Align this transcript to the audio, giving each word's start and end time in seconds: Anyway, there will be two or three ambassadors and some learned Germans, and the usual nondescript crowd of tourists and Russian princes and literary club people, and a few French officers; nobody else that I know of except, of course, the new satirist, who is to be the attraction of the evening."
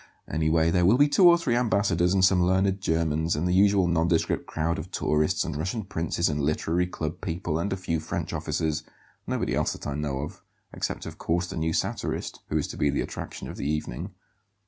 Anyway, 0.27 0.71
there 0.71 0.83
will 0.83 0.97
be 0.97 1.07
two 1.07 1.29
or 1.29 1.37
three 1.37 1.55
ambassadors 1.55 2.11
and 2.11 2.25
some 2.25 2.41
learned 2.43 2.81
Germans, 2.81 3.35
and 3.35 3.47
the 3.47 3.53
usual 3.53 3.85
nondescript 3.85 4.47
crowd 4.47 4.79
of 4.79 4.89
tourists 4.89 5.43
and 5.43 5.55
Russian 5.55 5.83
princes 5.83 6.27
and 6.27 6.41
literary 6.41 6.87
club 6.87 7.21
people, 7.21 7.59
and 7.59 7.71
a 7.71 7.77
few 7.77 7.99
French 7.99 8.33
officers; 8.33 8.81
nobody 9.27 9.53
else 9.53 9.73
that 9.73 9.85
I 9.85 9.93
know 9.93 10.21
of 10.21 10.41
except, 10.73 11.05
of 11.05 11.19
course, 11.19 11.45
the 11.45 11.55
new 11.55 11.71
satirist, 11.71 12.39
who 12.49 12.57
is 12.57 12.65
to 12.69 12.77
be 12.77 12.89
the 12.89 13.01
attraction 13.01 13.47
of 13.47 13.57
the 13.57 13.69
evening." 13.71 14.15